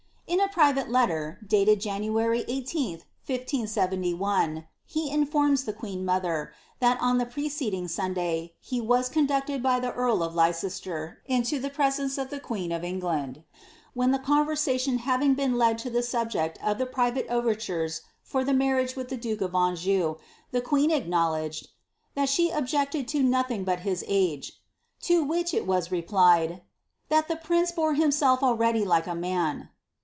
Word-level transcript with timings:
In 0.27 0.39
a 0.39 0.47
private 0.47 0.89
letter, 0.89 1.39
dated 1.45 1.81
January 1.81 2.45
IBth, 2.45 3.01
15T1, 3.27 4.65
he 4.85 5.09
infornis 5.11 5.67
ihe 5.67 5.75
queen 5.75 6.05
mother, 6.05 6.53
that 6.79 6.97
on 7.01 7.17
the 7.17 7.25
preceding 7.25 7.89
Sunday, 7.89 8.53
he 8.61 8.79
was 8.79 9.09
con 9.09 9.27
ducted 9.27 9.61
by 9.61 9.79
the 9.81 9.91
earl 9.93 10.23
of 10.23 10.33
Leicester 10.33 11.21
into 11.25 11.59
the 11.59 11.69
presence 11.69 12.17
of 12.17 12.29
the 12.29 12.39
queen 12.39 12.71
of 12.71 12.83
Eng 12.85 13.01
land, 13.01 13.43
when 13.93 14.11
the 14.11 14.17
conversation 14.19 14.99
having 14.99 15.33
been 15.33 15.57
led 15.57 15.77
to 15.79 15.89
the 15.89 16.01
subject 16.01 16.57
of 16.63 16.77
the 16.77 16.85
pri 16.85 17.11
vate 17.11 17.27
overtures 17.29 17.99
for 18.23 18.43
the 18.45 18.53
marriage 18.53 18.95
with 18.95 19.09
the 19.09 19.17
duke 19.17 19.41
of 19.41 19.53
Anjou, 19.53 20.15
the 20.51 20.61
queen 20.61 20.91
ac 20.91 21.07
knowledged," 21.09 21.67
that 22.15 22.29
she 22.29 22.49
objected 22.49 23.13
lo 23.13 23.19
nothing 23.21 23.65
but 23.65 23.81
his 23.81 24.03
age." 24.07 24.61
To 25.01 25.23
which 25.25 25.53
it 25.53 25.67
was 25.67 25.91
replied," 25.91 26.61
That 27.09 27.27
the 27.27 27.35
prince 27.35 27.73
bore 27.73 27.95
himself 27.95 28.41
already 28.41 28.85
likeaman. 28.85 29.67